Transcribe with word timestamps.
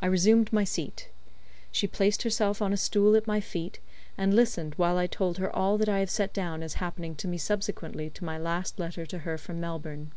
I 0.00 0.06
resumed 0.06 0.50
my 0.50 0.64
seat. 0.64 1.10
She 1.70 1.86
placed 1.86 2.22
herself 2.22 2.62
on 2.62 2.72
a 2.72 2.76
stool 2.78 3.14
at 3.16 3.26
my 3.26 3.38
feet, 3.38 3.80
and 4.16 4.32
listened 4.32 4.72
while 4.76 4.96
I 4.96 5.06
told 5.06 5.36
her 5.36 5.54
all 5.54 5.76
that 5.76 5.90
I 5.90 5.98
have 5.98 6.08
set 6.08 6.32
down 6.32 6.62
as 6.62 6.76
happening 6.80 7.14
to 7.16 7.28
me 7.28 7.36
subsequently 7.36 8.08
to 8.08 8.24
my 8.24 8.38
last 8.38 8.78
letter 8.78 9.04
to 9.04 9.18
her 9.28 9.36
from 9.36 9.60
Melbourne. 9.60 10.12